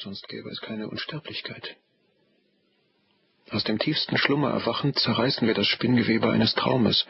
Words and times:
sonst 0.00 0.28
gäbe 0.28 0.48
es 0.50 0.60
keine 0.60 0.88
Unsterblichkeit. 0.88 1.76
Aus 3.50 3.64
dem 3.64 3.78
tiefsten 3.78 4.16
Schlummer 4.16 4.50
erwachend 4.50 4.98
zerreißen 4.98 5.46
wir 5.46 5.54
das 5.54 5.66
Spinngewebe 5.66 6.30
eines 6.30 6.54
Traumes, 6.54 7.06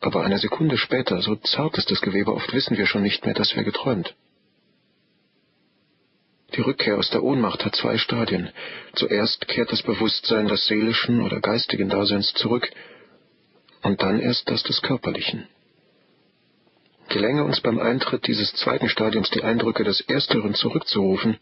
aber 0.00 0.24
eine 0.24 0.38
Sekunde 0.38 0.78
später, 0.78 1.20
so 1.20 1.36
zart 1.36 1.76
ist 1.76 1.90
das 1.90 2.00
Gewebe, 2.00 2.32
oft 2.32 2.52
wissen 2.52 2.78
wir 2.78 2.86
schon 2.86 3.02
nicht 3.02 3.24
mehr, 3.24 3.34
dass 3.34 3.54
wir 3.54 3.64
geträumt. 3.64 4.14
Die 6.54 6.60
Rückkehr 6.62 6.96
aus 6.96 7.10
der 7.10 7.22
Ohnmacht 7.22 7.64
hat 7.64 7.76
zwei 7.76 7.98
Stadien. 7.98 8.50
Zuerst 8.94 9.46
kehrt 9.48 9.70
das 9.70 9.82
Bewusstsein 9.82 10.48
des 10.48 10.66
seelischen 10.66 11.20
oder 11.20 11.40
geistigen 11.40 11.88
Daseins 11.88 12.32
zurück, 12.34 12.70
und 13.82 14.02
dann 14.02 14.18
erst 14.18 14.48
das 14.50 14.62
des 14.64 14.82
körperlichen. 14.82 15.46
Gelänge 17.08 17.44
uns 17.44 17.60
beim 17.60 17.78
Eintritt 17.78 18.26
dieses 18.26 18.52
zweiten 18.54 18.88
Stadiums 18.88 19.30
die 19.30 19.42
Eindrücke 19.42 19.84
des 19.84 20.00
ersteren 20.00 20.54
zurückzurufen, 20.54 21.38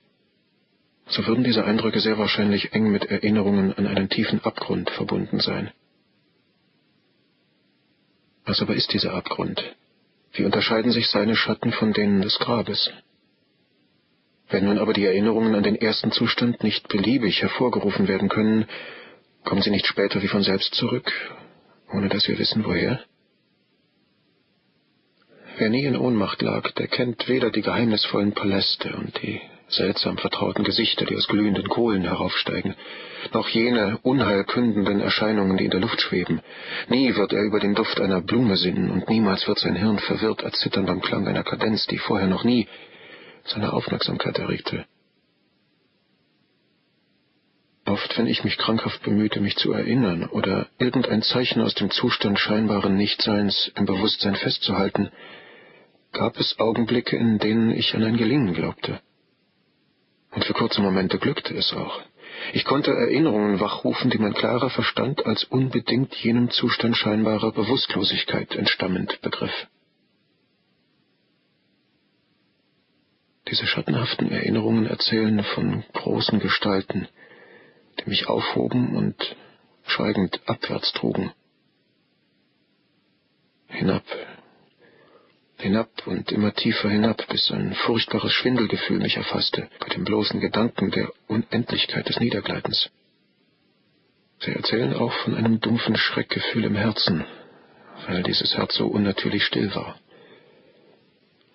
so 1.09 1.27
würden 1.27 1.45
diese 1.45 1.65
Eindrücke 1.65 2.01
sehr 2.01 2.19
wahrscheinlich 2.19 2.73
eng 2.73 2.91
mit 2.91 3.05
Erinnerungen 3.05 3.73
an 3.73 3.87
einen 3.87 4.09
tiefen 4.09 4.43
Abgrund 4.43 4.91
verbunden 4.91 5.41
sein. 5.41 5.71
Was 8.45 8.61
aber 8.61 8.75
ist 8.75 8.93
dieser 8.93 9.15
Abgrund? 9.15 9.63
Wie 10.33 10.45
unterscheiden 10.45 10.93
sich 10.93 11.09
seine 11.09 11.37
Schatten 11.37 11.73
von 11.73 11.93
denen 11.93 12.23
des 12.23 12.39
Grabes? 12.39 12.91
Wenn 14.49 14.65
nun 14.65 14.79
aber 14.79 14.93
die 14.93 15.05
Erinnerungen 15.05 15.55
an 15.55 15.63
den 15.63 15.77
ersten 15.77 16.13
Zustand 16.13 16.63
nicht 16.63 16.89
beliebig 16.89 17.43
hervorgerufen 17.43 18.07
werden 18.07 18.29
können, 18.29 18.67
kommen 19.45 19.63
sie 19.63 19.71
nicht 19.71 19.87
später 19.87 20.23
wie 20.23 20.29
von 20.29 20.43
selbst 20.43 20.75
zurück, 20.75 21.11
ohne 21.93 22.09
dass 22.09 22.29
wir 22.29 22.39
wissen, 22.39 22.65
woher? 22.65 23.01
Wer 25.59 25.71
nie 25.71 25.85
in 25.85 25.97
Ohnmacht 25.97 26.43
lag, 26.43 26.71
der 26.73 26.87
kennt 26.87 27.29
weder 27.29 27.51
die 27.51 27.63
geheimnisvollen 27.63 28.33
Paläste 28.33 28.95
und 28.95 29.21
die 29.23 29.41
seltsam 29.69 30.17
vertrauten 30.19 30.65
Gesichter, 30.65 31.05
die 31.05 31.17
aus 31.17 31.27
glühenden 31.27 31.69
Kohlen 31.69 32.03
heraufsteigen, 32.03 32.75
noch 33.33 33.49
jene 33.49 33.99
unheilkündenden 34.03 35.01
Erscheinungen, 35.01 35.57
die 35.57 35.65
in 35.65 35.71
der 35.71 35.81
Luft 35.81 36.01
schweben. 36.01 36.41
Nie 36.89 37.15
wird 37.15 37.33
er 37.33 37.43
über 37.43 37.61
den 37.61 37.75
Duft 37.75 38.01
einer 38.01 38.21
Blume 38.21 38.57
sinnen, 38.57 38.91
und 38.91 39.09
niemals 39.09 39.47
wird 39.49 39.59
sein 39.59 39.77
Hirn 39.77 39.99
verwirrt 39.99 40.43
erzittern 40.43 40.87
beim 40.87 41.01
Klang 41.01 41.27
einer 41.27 41.43
Kadenz, 41.43 41.87
die 41.87 41.99
vorher 41.99 42.29
noch 42.29 42.45
nie 42.45 42.69
seine 43.45 43.73
Aufmerksamkeit 43.73 44.39
erregte. 44.39 44.87
Oft, 47.87 48.19
wenn 48.19 48.27
ich 48.27 48.43
mich 48.43 48.59
krankhaft 48.59 49.03
bemühte, 49.05 49.41
mich 49.41 49.57
zu 49.57 49.73
erinnern 49.73 50.25
oder 50.25 50.67
irgendein 50.79 51.23
Zeichen 51.23 51.63
aus 51.63 51.75
dem 51.75 51.91
Zustand 51.91 52.39
scheinbaren 52.39 52.97
Nichtseins 52.97 53.71
im 53.77 53.87
Bewusstsein 53.87 54.35
festzuhalten, 54.35 55.11
gab 56.13 56.37
es 56.37 56.59
Augenblicke, 56.59 57.17
in 57.17 57.39
denen 57.39 57.71
ich 57.71 57.95
an 57.95 58.03
ein 58.03 58.17
Gelingen 58.17 58.55
glaubte. 58.55 59.01
Und 60.33 60.45
für 60.45 60.53
kurze 60.53 60.81
Momente 60.81 61.19
glückte 61.19 61.55
es 61.55 61.73
auch. 61.73 62.03
Ich 62.53 62.65
konnte 62.65 62.91
Erinnerungen 62.91 63.61
wachrufen, 63.61 64.11
die 64.11 64.19
mein 64.19 64.35
klarer 64.35 64.71
Verstand 64.71 65.25
als 65.25 65.45
unbedingt 65.45 66.15
jenem 66.17 66.51
Zustand 66.51 66.97
scheinbarer 66.97 67.53
Bewusstlosigkeit 67.53 68.55
entstammend 68.55 69.21
begriff. 69.23 69.67
Diese 73.49 73.67
schattenhaften 73.67 74.31
Erinnerungen 74.31 74.87
erzählen 74.87 75.43
von 75.55 75.85
großen 75.93 76.41
Gestalten, 76.41 77.09
die 78.01 78.11
mich 78.11 78.29
aufhoben 78.29 78.97
und 78.97 79.37
schweigend 79.85 80.41
abwärts 80.47 80.93
trugen. 80.93 81.33
Hinab, 83.69 84.05
hinab 85.67 86.07
und 86.07 86.31
immer 86.31 86.55
tiefer 86.55 86.89
hinab, 86.89 87.27
bis 87.29 87.51
ein 87.51 87.75
furchtbares 87.75 88.33
Schwindelgefühl 88.33 88.99
mich 88.99 89.17
erfasste 89.17 89.69
bei 89.81 89.89
dem 89.89 90.05
bloßen 90.05 90.41
Gedanken 90.41 90.91
der 90.91 91.11
Unendlichkeit 91.27 92.09
des 92.09 92.21
Niedergleitens. 92.21 92.89
Sie 94.39 94.53
erzählen 94.53 94.95
auch 94.95 95.13
von 95.25 95.35
einem 95.35 95.61
dumpfen 95.61 95.97
Schreckgefühl 95.97 96.65
im 96.65 96.77
Herzen, 96.77 97.25
weil 98.07 98.23
dieses 98.23 98.57
Herz 98.57 98.75
so 98.77 98.87
unnatürlich 98.87 99.45
still 99.45 99.75
war. 99.75 99.97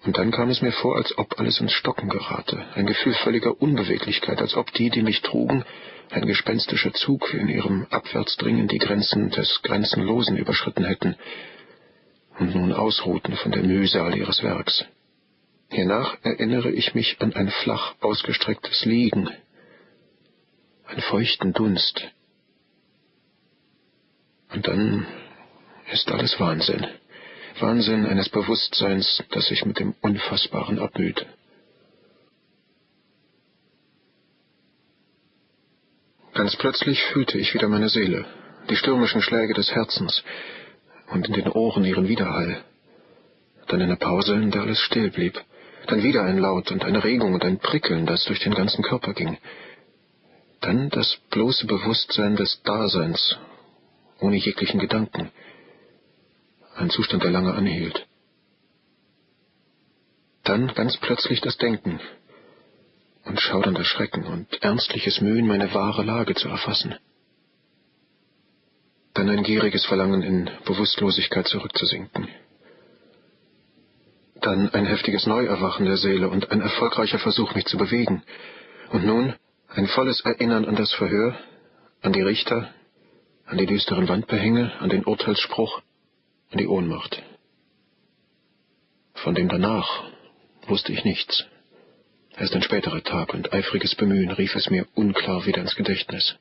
Und 0.03 0.17
dann 0.17 0.31
kam 0.31 0.49
es 0.49 0.61
mir 0.61 0.71
vor, 0.71 0.97
als 0.97 1.17
ob 1.17 1.39
alles 1.39 1.61
ins 1.61 1.73
Stocken 1.73 2.09
gerate, 2.09 2.65
ein 2.73 2.87
Gefühl 2.87 3.13
völliger 3.13 3.61
Unbeweglichkeit, 3.61 4.41
als 4.41 4.55
ob 4.55 4.73
die, 4.73 4.89
die 4.89 5.03
mich 5.03 5.21
trugen, 5.21 5.63
ein 6.09 6.25
gespenstischer 6.25 6.91
Zug 6.93 7.33
in 7.33 7.47
ihrem 7.47 7.85
Abwärtsdringen 7.91 8.67
die 8.67 8.79
Grenzen 8.79 9.29
des 9.29 9.61
Grenzenlosen 9.61 10.35
überschritten 10.37 10.83
hätten 10.83 11.15
und 12.39 12.55
nun 12.55 12.73
ausruhten 12.73 13.35
von 13.37 13.51
der 13.51 13.63
Mühsal 13.63 14.15
ihres 14.15 14.41
Werks. 14.43 14.85
Hiernach 15.69 16.17
erinnere 16.23 16.69
ich 16.71 16.93
mich 16.95 17.17
an 17.21 17.33
ein 17.33 17.49
flach 17.49 17.95
ausgestrecktes 18.01 18.85
Liegen, 18.85 19.29
einen 20.85 21.01
feuchten 21.01 21.53
Dunst. 21.53 22.01
Und 24.51 24.67
dann 24.67 25.05
ist 25.91 26.11
alles 26.11 26.37
Wahnsinn. 26.39 26.85
Wahnsinn 27.59 28.05
eines 28.05 28.27
Bewusstseins, 28.29 29.23
das 29.31 29.45
sich 29.47 29.65
mit 29.65 29.79
dem 29.79 29.93
Unfassbaren 30.01 30.79
abmüht. 30.79 31.25
Ganz 36.33 36.55
plötzlich 36.55 37.01
fühlte 37.03 37.37
ich 37.37 37.53
wieder 37.53 37.67
meine 37.67 37.89
Seele, 37.89 38.25
die 38.69 38.75
stürmischen 38.75 39.21
Schläge 39.21 39.53
des 39.53 39.71
Herzens 39.71 40.23
und 41.11 41.27
in 41.27 41.33
den 41.33 41.49
Ohren 41.49 41.83
ihren 41.83 42.07
Widerhall. 42.07 42.63
Dann 43.67 43.81
eine 43.81 43.97
Pause, 43.97 44.33
in 44.33 44.51
der 44.51 44.61
alles 44.61 44.79
still 44.79 45.11
blieb. 45.11 45.39
Dann 45.87 46.03
wieder 46.03 46.23
ein 46.23 46.37
Laut 46.37 46.71
und 46.71 46.83
eine 46.83 47.03
Regung 47.03 47.33
und 47.33 47.43
ein 47.43 47.59
Prickeln, 47.59 48.05
das 48.05 48.23
durch 48.25 48.39
den 48.39 48.53
ganzen 48.53 48.83
Körper 48.83 49.13
ging. 49.13 49.37
Dann 50.61 50.89
das 50.89 51.17
bloße 51.29 51.65
Bewusstsein 51.65 52.35
des 52.35 52.61
Daseins, 52.63 53.37
ohne 54.19 54.37
jeglichen 54.37 54.79
Gedanken 54.79 55.31
ein 56.75 56.89
Zustand, 56.89 57.23
der 57.23 57.31
lange 57.31 57.53
anhielt. 57.53 58.07
Dann 60.43 60.67
ganz 60.73 60.97
plötzlich 60.97 61.41
das 61.41 61.57
Denken 61.57 61.99
und 63.25 63.39
schaudernder 63.39 63.83
Schrecken 63.83 64.25
und 64.25 64.61
ernstliches 64.63 65.21
Mühen, 65.21 65.47
meine 65.47 65.73
wahre 65.73 66.03
Lage 66.03 66.33
zu 66.33 66.49
erfassen. 66.49 66.95
Dann 69.13 69.29
ein 69.29 69.43
gieriges 69.43 69.85
Verlangen, 69.85 70.23
in 70.23 70.49
Bewusstlosigkeit 70.65 71.47
zurückzusinken. 71.47 72.27
Dann 74.41 74.69
ein 74.69 74.85
heftiges 74.85 75.27
Neuerwachen 75.27 75.85
der 75.85 75.97
Seele 75.97 76.29
und 76.29 76.51
ein 76.51 76.61
erfolgreicher 76.61 77.19
Versuch, 77.19 77.53
mich 77.53 77.65
zu 77.65 77.77
bewegen. 77.77 78.23
Und 78.91 79.05
nun 79.05 79.35
ein 79.67 79.87
volles 79.87 80.21
Erinnern 80.21 80.65
an 80.65 80.75
das 80.75 80.93
Verhör, 80.93 81.37
an 82.01 82.13
die 82.13 82.21
Richter, 82.21 82.73
an 83.45 83.57
die 83.57 83.65
düsteren 83.65 84.07
Wandbehänge, 84.07 84.71
an 84.79 84.89
den 84.89 85.03
Urteilsspruch, 85.03 85.81
in 86.49 86.57
die 86.57 86.67
Ohnmacht. 86.67 87.21
Von 89.13 89.35
dem 89.35 89.49
danach 89.49 90.05
wusste 90.67 90.93
ich 90.93 91.03
nichts. 91.03 91.45
Erst 92.37 92.55
ein 92.55 92.63
späterer 92.63 93.03
Tag 93.03 93.33
und 93.33 93.53
eifriges 93.53 93.93
Bemühen 93.95 94.31
rief 94.31 94.55
es 94.55 94.69
mir 94.69 94.87
unklar 94.95 95.45
wieder 95.45 95.61
ins 95.61 95.75
Gedächtnis. 95.75 96.37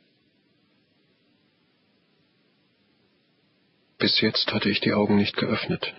Bis 4.01 4.19
jetzt 4.23 4.51
hatte 4.55 4.71
ich 4.71 4.81
die 4.81 4.95
Augen 4.95 5.17
nicht 5.17 5.37
geöffnet. 5.37 5.93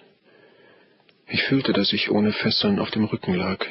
Ich 1.27 1.43
fühlte, 1.43 1.71
dass 1.71 1.93
ich 1.93 2.09
ohne 2.09 2.33
Fesseln 2.33 2.79
auf 2.79 2.89
dem 2.89 3.05
Rücken 3.05 3.35
lag. 3.35 3.63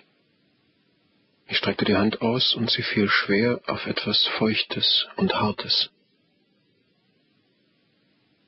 Ich 1.48 1.56
streckte 1.56 1.84
die 1.84 1.96
Hand 1.96 2.22
aus 2.22 2.54
und 2.54 2.70
sie 2.70 2.82
fiel 2.82 3.08
schwer 3.08 3.60
auf 3.66 3.86
etwas 3.86 4.24
Feuchtes 4.38 5.08
und 5.16 5.34
Hartes. 5.34 5.90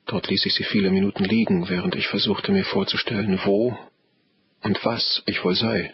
Dort 0.05 0.29
ließ 0.29 0.45
ich 0.45 0.53
sie 0.53 0.63
viele 0.63 0.89
Minuten 0.89 1.25
liegen, 1.25 1.67
während 1.67 1.95
ich 1.95 2.07
versuchte 2.07 2.53
mir 2.53 2.63
vorzustellen, 2.63 3.41
wo 3.43 3.77
und 4.61 4.85
was 4.85 5.21
ich 5.25 5.43
wohl 5.43 5.55
sei. 5.55 5.93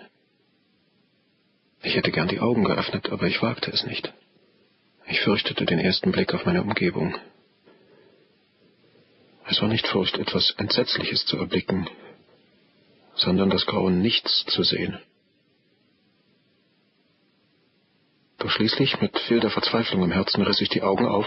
Ich 1.81 1.95
hätte 1.95 2.11
gern 2.11 2.27
die 2.27 2.41
Augen 2.41 2.63
geöffnet, 2.63 3.09
aber 3.09 3.25
ich 3.25 3.41
wagte 3.41 3.71
es 3.71 3.87
nicht. 3.87 4.13
Ich 5.07 5.21
fürchtete 5.21 5.65
den 5.65 5.79
ersten 5.79 6.11
Blick 6.11 6.35
auf 6.35 6.45
meine 6.45 6.61
Umgebung. 6.61 7.15
Es 9.49 9.61
war 9.61 9.67
nicht 9.67 9.87
Furcht, 9.87 10.15
etwas 10.19 10.51
Entsetzliches 10.57 11.25
zu 11.25 11.37
erblicken, 11.37 11.89
sondern 13.15 13.49
das 13.49 13.65
Grauen 13.65 13.99
nichts 13.99 14.45
zu 14.45 14.61
sehen. 14.61 14.99
Doch 18.37 18.51
schließlich, 18.51 19.01
mit 19.01 19.29
wilder 19.29 19.49
Verzweiflung 19.49 20.03
im 20.03 20.11
Herzen, 20.11 20.43
riss 20.43 20.61
ich 20.61 20.69
die 20.69 20.83
Augen 20.83 21.07
auf 21.07 21.25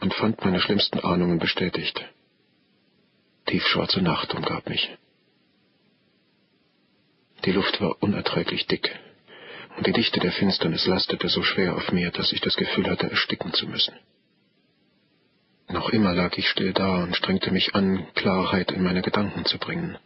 und 0.00 0.14
fand 0.14 0.42
meine 0.44 0.60
schlimmsten 0.60 0.98
Ahnungen 1.00 1.38
bestätigt. 1.38 2.02
Tiefschwarze 3.44 4.00
Nacht 4.00 4.34
umgab 4.34 4.66
mich. 4.70 4.96
Die 7.44 7.52
Luft 7.52 7.82
war 7.82 8.02
unerträglich 8.02 8.66
dick, 8.66 8.98
und 9.76 9.86
die 9.86 9.92
Dichte 9.92 10.20
der 10.20 10.32
Finsternis 10.32 10.86
lastete 10.86 11.28
so 11.28 11.42
schwer 11.42 11.76
auf 11.76 11.92
mir, 11.92 12.10
dass 12.12 12.32
ich 12.32 12.40
das 12.40 12.56
Gefühl 12.56 12.88
hatte, 12.88 13.10
ersticken 13.10 13.52
zu 13.52 13.66
müssen. 13.66 13.94
Noch 15.72 15.88
immer 15.88 16.12
lag 16.12 16.36
ich 16.36 16.48
still 16.48 16.74
da 16.74 17.02
und 17.02 17.16
strengte 17.16 17.50
mich 17.50 17.74
an, 17.74 18.06
Klarheit 18.14 18.70
in 18.72 18.82
meine 18.82 19.00
Gedanken 19.00 19.46
zu 19.46 19.58
bringen. 19.58 19.96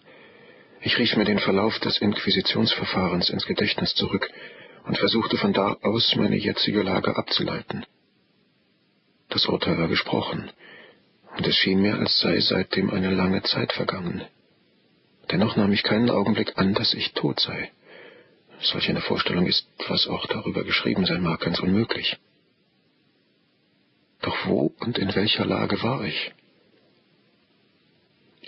Ich 0.81 0.97
rief 0.97 1.17
mir 1.17 1.25
den 1.25 1.41
Verlauf 1.41 1.77
des 1.81 1.99
Inquisitionsverfahrens 1.99 3.31
ins 3.31 3.47
Gedächtnis 3.47 3.95
zurück 3.97 4.31
und 4.85 4.97
versuchte 4.97 5.37
von 5.37 5.53
da 5.53 5.77
aus 5.83 6.15
meine 6.15 6.37
jetzige 6.37 6.83
Lage 6.83 7.17
abzuleiten. 7.17 7.85
Das 9.29 9.47
Urteil 9.47 9.77
war 9.77 9.89
gesprochen, 9.89 10.51
und 11.37 11.45
es 11.45 11.57
schien 11.57 11.83
mir, 11.83 11.97
als 11.97 12.21
sei 12.21 12.39
seitdem 12.41 12.91
eine 12.91 13.11
lange 13.11 13.43
Zeit 13.43 13.73
vergangen. 13.73 14.23
Dennoch 15.33 15.57
nahm 15.57 15.73
ich 15.73 15.83
keinen 15.83 16.11
Augenblick 16.11 16.57
an, 16.57 16.75
dass 16.75 16.95
ich 16.95 17.13
tot 17.15 17.41
sei. 17.41 17.73
Solch 18.61 18.89
eine 18.89 19.01
Vorstellung 19.01 19.47
ist, 19.47 19.67
was 19.89 20.07
auch 20.07 20.27
darüber 20.27 20.63
geschrieben 20.63 21.07
sein 21.07 21.23
mag, 21.23 21.41
ganz 21.41 21.59
unmöglich. 21.59 22.17
Wo 24.45 24.73
und 24.81 24.99
in 24.99 25.15
welcher 25.15 25.45
Lage 25.45 25.83
war 25.83 26.05
ich? 26.05 26.33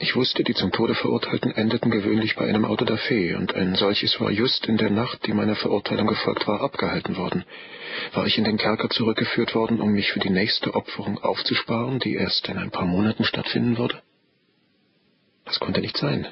Ich 0.01 0.15
wusste, 0.15 0.45
die 0.45 0.55
zum 0.55 0.71
Tode 0.71 0.95
Verurteilten 0.95 1.51
endeten 1.51 1.91
gewöhnlich 1.91 2.37
bei 2.37 2.47
einem 2.47 2.65
Auto 2.65 2.85
da 2.85 2.97
Fe, 2.97 3.37
und 3.37 3.55
ein 3.55 3.75
solches 3.75 4.21
war 4.21 4.31
just 4.31 4.67
in 4.67 4.77
der 4.77 4.91
Nacht, 4.91 5.27
die 5.27 5.33
meiner 5.33 5.57
Verurteilung 5.57 6.07
gefolgt 6.07 6.47
war, 6.47 6.61
abgehalten 6.61 7.17
worden. 7.17 7.45
War 8.13 8.25
ich 8.25 8.39
in 8.39 8.45
den 8.45 8.59
Kerker 8.59 8.91
zurückgeführt 8.91 9.57
worden, 9.57 9.81
um 9.81 9.91
mich 9.91 10.13
für 10.13 10.21
die 10.21 10.31
nächste 10.31 10.75
Opferung 10.75 11.19
aufzusparen, 11.19 11.99
die 11.99 12.15
erst 12.15 12.49
in 12.49 12.59
ein 12.59 12.71
paar 12.71 12.87
Monaten 12.87 13.25
stattfinden 13.25 13.77
würde? 13.77 14.01
Das 15.47 15.59
konnte 15.59 15.81
nicht 15.81 15.97
sein. 15.97 16.29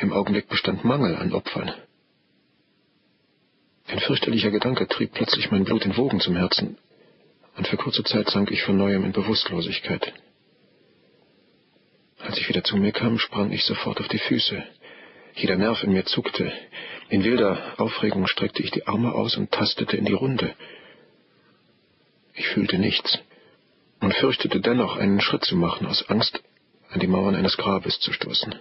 Im 0.00 0.12
Augenblick 0.12 0.48
bestand 0.48 0.84
Mangel 0.84 1.14
an 1.14 1.32
Opfern. 1.32 1.72
Ein 3.86 4.00
fürchterlicher 4.00 4.50
Gedanke 4.50 4.88
trieb 4.88 5.12
plötzlich 5.12 5.52
mein 5.52 5.64
Blut 5.64 5.84
in 5.84 5.96
Wogen 5.96 6.18
zum 6.18 6.34
Herzen, 6.34 6.76
und 7.56 7.68
für 7.68 7.76
kurze 7.76 8.04
Zeit 8.04 8.28
sank 8.30 8.50
ich 8.50 8.62
von 8.62 8.76
neuem 8.76 9.04
in 9.04 9.12
Bewusstlosigkeit. 9.12 10.12
Als 12.18 12.38
ich 12.38 12.48
wieder 12.48 12.64
zu 12.64 12.76
mir 12.76 12.92
kam, 12.92 13.18
sprang 13.18 13.52
ich 13.52 13.64
sofort 13.64 14.00
auf 14.00 14.08
die 14.08 14.18
Füße. 14.18 14.62
Jeder 15.34 15.56
Nerv 15.56 15.82
in 15.82 15.92
mir 15.92 16.04
zuckte. 16.04 16.52
In 17.08 17.22
wilder 17.22 17.74
Aufregung 17.76 18.26
streckte 18.26 18.62
ich 18.62 18.70
die 18.70 18.86
Arme 18.86 19.12
aus 19.12 19.36
und 19.36 19.50
tastete 19.50 19.96
in 19.96 20.04
die 20.04 20.12
Runde. 20.12 20.54
Ich 22.34 22.48
fühlte 22.48 22.78
nichts 22.78 23.18
und 24.00 24.14
fürchtete 24.14 24.60
dennoch, 24.60 24.96
einen 24.96 25.20
Schritt 25.20 25.44
zu 25.44 25.56
machen, 25.56 25.86
aus 25.86 26.08
Angst, 26.08 26.42
an 26.90 27.00
die 27.00 27.06
Mauern 27.06 27.34
eines 27.34 27.56
Grabes 27.56 28.00
zu 28.00 28.12
stoßen. 28.12 28.54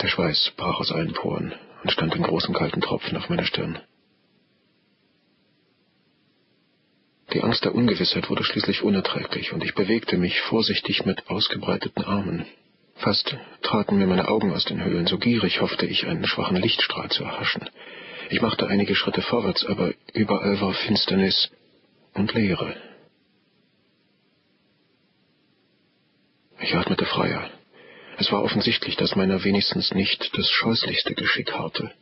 Der 0.00 0.08
Schweiß 0.08 0.52
brach 0.56 0.80
aus 0.80 0.92
allen 0.92 1.12
Poren 1.12 1.54
und 1.82 1.90
stand 1.90 2.14
in 2.14 2.22
großen 2.22 2.54
kalten 2.54 2.80
Tropfen 2.80 3.16
auf 3.16 3.28
meiner 3.28 3.44
Stirn. 3.44 3.78
Die 7.36 7.42
Angst 7.42 7.66
der 7.66 7.74
Ungewissheit 7.74 8.30
wurde 8.30 8.44
schließlich 8.44 8.82
unerträglich, 8.82 9.52
und 9.52 9.62
ich 9.62 9.74
bewegte 9.74 10.16
mich 10.16 10.40
vorsichtig 10.40 11.04
mit 11.04 11.28
ausgebreiteten 11.28 12.02
Armen. 12.02 12.46
Fast 12.94 13.36
traten 13.60 13.98
mir 13.98 14.06
meine 14.06 14.28
Augen 14.28 14.54
aus 14.54 14.64
den 14.64 14.82
Höhlen, 14.82 15.06
so 15.06 15.18
gierig 15.18 15.60
hoffte 15.60 15.84
ich, 15.84 16.06
einen 16.06 16.26
schwachen 16.26 16.56
Lichtstrahl 16.56 17.10
zu 17.10 17.24
erhaschen. 17.24 17.68
Ich 18.30 18.40
machte 18.40 18.68
einige 18.68 18.94
Schritte 18.94 19.20
vorwärts, 19.20 19.66
aber 19.66 19.92
überall 20.14 20.58
war 20.62 20.72
Finsternis 20.72 21.50
und 22.14 22.32
Leere. 22.32 22.74
Ich 26.58 26.74
atmete 26.74 27.04
freier. 27.04 27.50
Es 28.16 28.32
war 28.32 28.42
offensichtlich, 28.42 28.96
dass 28.96 29.14
meiner 29.14 29.44
wenigstens 29.44 29.92
nicht 29.92 30.30
das 30.38 30.48
scheußlichste 30.48 31.12
Geschick 31.12 31.52
harrte. 31.52 31.92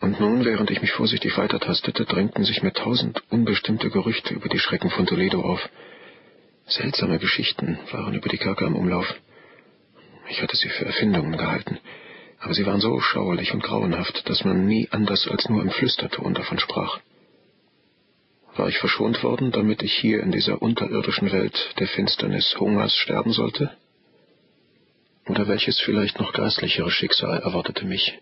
Und 0.00 0.18
nun, 0.18 0.46
während 0.46 0.70
ich 0.70 0.80
mich 0.80 0.92
vorsichtig 0.92 1.36
weitertastete, 1.36 2.06
drängten 2.06 2.44
sich 2.44 2.62
mir 2.62 2.72
tausend 2.72 3.22
unbestimmte 3.30 3.90
Gerüchte 3.90 4.32
über 4.32 4.48
die 4.48 4.58
Schrecken 4.58 4.90
von 4.90 5.06
Toledo 5.06 5.42
auf. 5.42 5.68
Seltsame 6.66 7.18
Geschichten 7.18 7.78
waren 7.92 8.14
über 8.14 8.30
die 8.30 8.38
Kerker 8.38 8.66
im 8.66 8.76
Umlauf. 8.76 9.14
Ich 10.30 10.40
hatte 10.40 10.56
sie 10.56 10.70
für 10.70 10.86
Erfindungen 10.86 11.36
gehalten, 11.36 11.78
aber 12.38 12.54
sie 12.54 12.64
waren 12.64 12.80
so 12.80 12.98
schauerlich 13.00 13.52
und 13.52 13.62
grauenhaft, 13.62 14.28
dass 14.28 14.44
man 14.44 14.66
nie 14.66 14.88
anders 14.90 15.28
als 15.28 15.48
nur 15.50 15.60
im 15.60 15.70
Flüsterton 15.70 16.32
davon 16.32 16.58
sprach. 16.58 17.00
War 18.56 18.68
ich 18.68 18.78
verschont 18.78 19.22
worden, 19.22 19.52
damit 19.52 19.82
ich 19.82 19.92
hier 19.92 20.22
in 20.22 20.32
dieser 20.32 20.62
unterirdischen 20.62 21.30
Welt 21.30 21.74
der 21.78 21.88
Finsternis 21.88 22.56
Hungers 22.58 22.96
sterben 22.96 23.32
sollte? 23.32 23.70
Oder 25.26 25.46
welches 25.46 25.78
vielleicht 25.78 26.18
noch 26.18 26.32
grässlichere 26.32 26.90
Schicksal 26.90 27.40
erwartete 27.40 27.84
mich? 27.84 28.18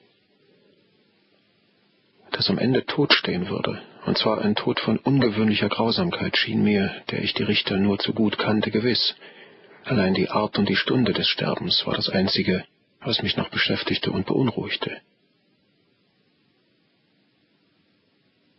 Das 2.39 2.51
am 2.51 2.59
Ende 2.59 2.87
tot 2.87 3.13
stehen 3.13 3.49
würde, 3.49 3.83
und 4.07 4.17
zwar 4.17 4.41
ein 4.43 4.55
Tod 4.55 4.79
von 4.79 4.97
ungewöhnlicher 4.97 5.69
Grausamkeit, 5.69 6.37
schien 6.39 6.63
mir, 6.63 7.03
der 7.11 7.21
ich 7.21 7.35
die 7.35 7.43
Richter 7.43 7.77
nur 7.79 7.99
zu 7.99 8.13
gut 8.13 8.39
kannte, 8.39 8.71
gewiss. 8.71 9.17
Allein 9.85 10.15
die 10.15 10.31
Art 10.31 10.57
und 10.57 10.69
die 10.69 10.77
Stunde 10.77 11.13
des 11.13 11.27
Sterbens 11.27 11.85
war 11.85 11.97
das 11.97 12.09
Einzige, 12.09 12.65
was 13.01 13.25
mich 13.25 13.37
noch 13.37 13.49
beschäftigte 13.49 14.13
und 14.13 14.27
beunruhigte. 14.27 14.99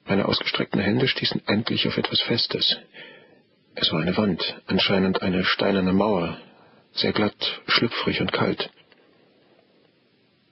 Meine 0.03 0.25
ausgestreckten 0.25 0.81
Hände 0.81 1.07
stießen 1.07 1.43
endlich 1.47 1.87
auf 1.87 1.97
etwas 1.97 2.19
Festes. 2.19 2.77
Es 3.75 3.93
war 3.93 4.01
eine 4.01 4.17
Wand, 4.17 4.59
anscheinend 4.67 5.21
eine 5.21 5.45
steinerne 5.45 5.93
Mauer, 5.93 6.37
sehr 6.91 7.13
glatt, 7.13 7.61
schlüpfrig 7.67 8.19
und 8.19 8.33
kalt. 8.33 8.69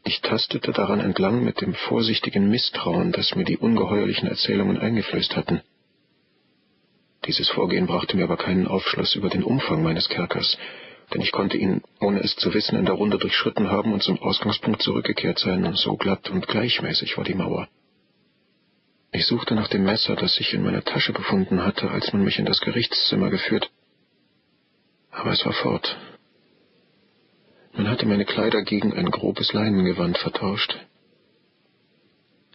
Ich 0.08 0.22
tastete 0.22 0.72
daran 0.72 1.02
entlang 1.02 1.44
mit 1.44 1.60
dem 1.60 1.74
vorsichtigen 1.74 2.50
Misstrauen, 2.50 3.12
das 3.12 3.36
mir 3.36 3.44
die 3.44 3.58
ungeheuerlichen 3.58 4.30
Erzählungen 4.30 4.78
eingeflößt 4.78 5.36
hatten. 5.36 5.60
Dieses 7.26 7.50
Vorgehen 7.50 7.88
brachte 7.88 8.16
mir 8.16 8.24
aber 8.24 8.38
keinen 8.38 8.68
Aufschluss 8.68 9.16
über 9.16 9.28
den 9.28 9.44
Umfang 9.44 9.84
meines 9.84 10.08
Kerkers, 10.08 10.58
denn 11.14 11.20
ich 11.20 11.34
konnte 11.34 11.58
ihn, 11.58 11.82
ohne 12.00 12.22
es 12.22 12.38
zu 12.38 12.54
wissen, 12.54 12.78
in 12.78 12.86
der 12.86 12.96
Runde 12.96 13.18
durchschritten 13.18 13.70
haben 13.70 13.92
und 13.92 14.02
zum 14.02 14.18
Ausgangspunkt 14.22 14.82
zurückgekehrt 14.82 15.40
sein, 15.40 15.74
so 15.74 15.98
glatt 15.98 16.30
und 16.30 16.48
gleichmäßig 16.48 17.18
war 17.18 17.26
die 17.26 17.36
Mauer. 17.36 17.68
Ich 19.12 19.26
suchte 19.26 19.56
nach 19.56 19.68
dem 19.68 19.84
Messer, 19.84 20.16
das 20.16 20.40
ich 20.40 20.54
in 20.54 20.64
meiner 20.64 20.86
Tasche 20.86 21.12
gefunden 21.12 21.66
hatte, 21.66 21.92
als 21.92 22.14
man 22.14 22.24
mich 22.24 22.40
in 22.40 22.46
das 22.46 22.62
Gerichtszimmer 22.62 23.30
geführt, 23.30 23.70
aber 25.12 25.32
es 25.32 25.46
war 25.46 25.52
fort, 25.52 25.98
hatte 27.98 28.06
meine 28.06 28.26
Kleider 28.26 28.62
gegen 28.62 28.94
ein 28.94 29.10
grobes 29.10 29.54
Leinengewand 29.54 30.20
vertauscht. 30.20 30.78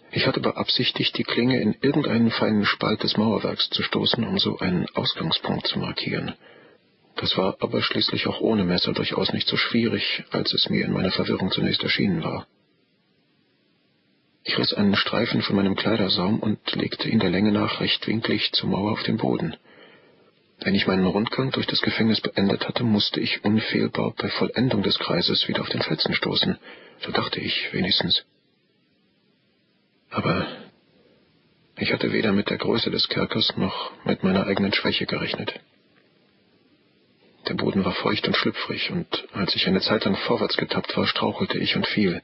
Ich 0.09 0.25
hatte 0.25 0.39
beabsichtigt, 0.39 1.17
die 1.17 1.25
Klinge 1.25 1.59
in 1.59 1.75
irgendeinen 1.81 2.31
feinen 2.31 2.63
Spalt 2.63 3.03
des 3.03 3.17
Mauerwerks 3.17 3.69
zu 3.71 3.83
stoßen, 3.83 4.23
um 4.25 4.39
so 4.39 4.59
einen 4.59 4.85
Ausgangspunkt 4.93 5.67
zu 5.67 5.79
markieren. 5.79 6.33
Das 7.17 7.37
war 7.37 7.57
aber 7.59 7.81
schließlich 7.81 8.25
auch 8.27 8.39
ohne 8.39 8.63
Messer 8.63 8.93
durchaus 8.93 9.33
nicht 9.33 9.49
so 9.49 9.57
schwierig, 9.57 10.23
als 10.31 10.53
es 10.53 10.69
mir 10.69 10.85
in 10.85 10.93
meiner 10.93 11.11
Verwirrung 11.11 11.51
zunächst 11.51 11.83
erschienen 11.83 12.23
war. 12.23 12.47
Ich 14.45 14.57
riss 14.57 14.73
einen 14.73 14.95
Streifen 14.95 15.41
von 15.41 15.57
meinem 15.57 15.75
Kleidersaum 15.75 16.39
und 16.39 16.73
legte 16.73 17.09
ihn 17.09 17.19
der 17.19 17.31
Länge 17.31 17.51
nach 17.51 17.81
rechtwinklig 17.81 18.53
zur 18.53 18.69
Mauer 18.69 18.93
auf 18.93 19.03
den 19.03 19.17
Boden. 19.17 19.57
Wenn 20.59 20.75
ich 20.75 20.87
meinen 20.87 21.05
Rundgang 21.05 21.51
durch 21.51 21.67
das 21.67 21.81
Gefängnis 21.81 22.21
beendet 22.21 22.67
hatte, 22.67 22.83
musste 22.83 23.19
ich 23.19 23.43
unfehlbar 23.43 24.13
bei 24.17 24.29
Vollendung 24.29 24.83
des 24.83 24.97
Kreises 24.97 25.47
wieder 25.47 25.61
auf 25.61 25.69
den 25.69 25.81
Felsen 25.81 26.13
stoßen. 26.13 26.57
So 27.01 27.11
dachte 27.11 27.39
ich 27.39 27.73
wenigstens. 27.73 28.23
Aber 30.09 30.47
ich 31.77 31.91
hatte 31.91 32.13
weder 32.13 32.31
mit 32.31 32.49
der 32.49 32.57
Größe 32.57 32.91
des 32.91 33.09
Kerkers 33.09 33.57
noch 33.57 33.91
mit 34.05 34.23
meiner 34.23 34.45
eigenen 34.45 34.73
Schwäche 34.73 35.05
gerechnet. 35.05 35.59
Der 37.47 37.55
Boden 37.55 37.83
war 37.83 37.93
feucht 37.93 38.25
und 38.25 38.37
schlüpfrig, 38.37 38.91
und 38.91 39.27
als 39.33 39.53
ich 39.55 39.67
eine 39.67 39.81
Zeit 39.81 40.05
lang 40.05 40.15
vorwärts 40.15 40.55
getappt 40.55 40.95
war, 40.95 41.05
strauchelte 41.07 41.57
ich 41.57 41.75
und 41.75 41.85
fiel. 41.87 42.21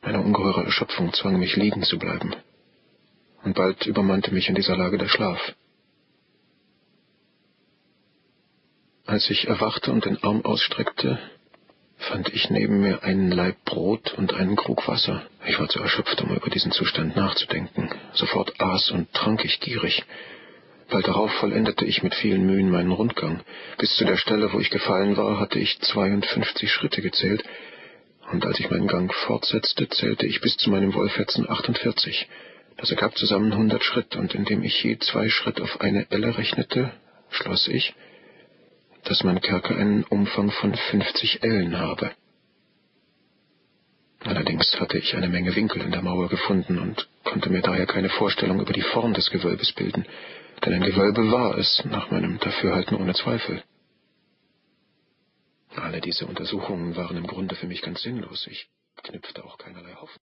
Meine 0.00 0.20
ungeheure 0.20 0.64
Erschöpfung 0.64 1.12
zwang 1.12 1.38
mich 1.38 1.54
liegen 1.54 1.84
zu 1.84 1.98
bleiben, 1.98 2.34
und 3.44 3.54
bald 3.54 3.86
übermannte 3.86 4.34
mich 4.34 4.48
in 4.48 4.56
dieser 4.56 4.76
Lage 4.76 4.98
der 4.98 5.08
Schlaf. 5.08 5.54
Als 9.06 9.28
ich 9.30 9.48
erwachte 9.48 9.90
und 9.90 10.04
den 10.04 10.22
Arm 10.22 10.44
ausstreckte, 10.44 11.18
fand 11.96 12.32
ich 12.32 12.50
neben 12.50 12.80
mir 12.80 13.02
einen 13.02 13.32
Laib 13.32 13.64
Brot 13.64 14.14
und 14.14 14.32
einen 14.34 14.54
Krug 14.54 14.86
Wasser. 14.86 15.22
Ich 15.44 15.58
war 15.58 15.68
zu 15.68 15.80
erschöpft, 15.80 16.22
um 16.22 16.34
über 16.34 16.50
diesen 16.50 16.70
Zustand 16.70 17.16
nachzudenken. 17.16 17.90
Sofort 18.14 18.60
aß 18.60 18.92
und 18.92 19.12
trank 19.12 19.44
ich 19.44 19.58
gierig. 19.58 20.04
Bald 20.88 21.08
darauf 21.08 21.32
vollendete 21.32 21.84
ich 21.84 22.04
mit 22.04 22.14
vielen 22.14 22.46
Mühen 22.46 22.70
meinen 22.70 22.92
Rundgang. 22.92 23.40
Bis 23.78 23.96
zu 23.96 24.04
der 24.04 24.16
Stelle, 24.16 24.52
wo 24.52 24.60
ich 24.60 24.70
gefallen 24.70 25.16
war, 25.16 25.40
hatte 25.40 25.58
ich 25.58 25.80
52 25.80 26.70
Schritte 26.70 27.02
gezählt, 27.02 27.42
und 28.30 28.46
als 28.46 28.60
ich 28.60 28.70
meinen 28.70 28.86
Gang 28.86 29.12
fortsetzte, 29.12 29.88
zählte 29.88 30.26
ich 30.26 30.40
bis 30.40 30.56
zu 30.56 30.70
meinem 30.70 30.94
Wohlfetzen 30.94 31.50
48. 31.50 32.28
Das 32.76 32.90
ergab 32.90 33.16
zusammen 33.16 33.52
100 33.52 33.82
Schritt, 33.82 34.14
und 34.16 34.34
indem 34.34 34.62
ich 34.62 34.82
je 34.82 34.96
zwei 34.98 35.28
Schritt 35.28 35.60
auf 35.60 35.80
eine 35.80 36.06
Elle 36.10 36.38
rechnete, 36.38 36.92
schloss 37.30 37.68
ich, 37.68 37.94
dass 39.04 39.24
mein 39.24 39.40
Kerker 39.40 39.76
einen 39.76 40.04
Umfang 40.04 40.50
von 40.50 40.74
50 40.74 41.42
Ellen 41.42 41.78
habe. 41.78 42.12
Allerdings 44.24 44.78
hatte 44.78 44.98
ich 44.98 45.16
eine 45.16 45.28
Menge 45.28 45.54
Winkel 45.56 45.82
in 45.82 45.90
der 45.90 46.02
Mauer 46.02 46.28
gefunden 46.28 46.78
und 46.78 47.08
konnte 47.24 47.50
mir 47.50 47.60
daher 47.60 47.86
keine 47.86 48.08
Vorstellung 48.08 48.60
über 48.60 48.72
die 48.72 48.82
Form 48.82 49.14
des 49.14 49.30
Gewölbes 49.30 49.72
bilden, 49.72 50.06
denn 50.64 50.74
ein 50.74 50.82
Gewölbe 50.82 51.32
war 51.32 51.58
es, 51.58 51.82
nach 51.84 52.10
meinem 52.10 52.38
Dafürhalten 52.38 52.96
ohne 52.96 53.14
Zweifel. 53.14 53.64
Alle 55.74 56.00
diese 56.00 56.26
Untersuchungen 56.26 56.94
waren 56.96 57.16
im 57.16 57.26
Grunde 57.26 57.56
für 57.56 57.66
mich 57.66 57.82
ganz 57.82 58.02
sinnlos. 58.02 58.46
Ich 58.46 58.68
knüpfte 59.02 59.44
auch 59.44 59.58
keinerlei 59.58 59.94
Hoffnung. 59.94 60.20